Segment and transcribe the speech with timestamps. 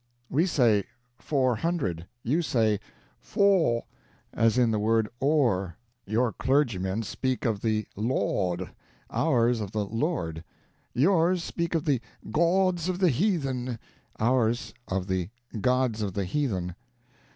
[0.31, 0.85] We say,
[1.19, 2.79] 'Four hundred,' you say
[3.19, 3.83] 'For'
[4.33, 5.77] as in the word or.
[6.07, 8.71] Your clergymen speak of 'the Lawd,'
[9.11, 10.43] ours of 'the Lord';
[10.95, 12.01] yours speak of 'the
[12.31, 13.77] gawds of the heathen,'
[14.19, 15.29] ours of 'the
[15.59, 16.73] gods of the heathen.'